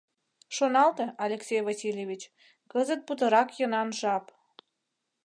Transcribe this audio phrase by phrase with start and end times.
[0.55, 2.21] Шоналте, Алексей Васильевич,
[2.71, 4.25] кызыт путырак йӧнан жап.